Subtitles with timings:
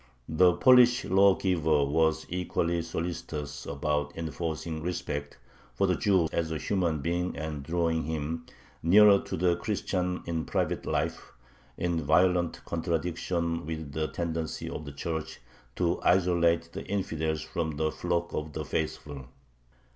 [0.29, 5.37] The Polish lawgiver was equally solicitous about enforcing respect
[5.75, 8.47] for the Jew as a human being and drawing him
[8.81, 11.33] nearer to the Christian in private life,
[11.77, 15.39] in violent contradiction with the tendency of the Church
[15.75, 19.27] to isolate the infidels from the "flock of the faithful."